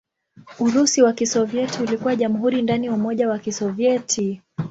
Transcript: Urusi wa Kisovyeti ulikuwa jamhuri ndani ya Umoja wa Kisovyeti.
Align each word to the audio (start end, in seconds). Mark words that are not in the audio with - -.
Urusi 0.59 1.01
wa 1.01 1.13
Kisovyeti 1.13 1.83
ulikuwa 1.83 2.15
jamhuri 2.15 2.61
ndani 2.61 2.85
ya 2.87 2.93
Umoja 2.93 3.29
wa 3.29 3.39
Kisovyeti. 3.39 4.41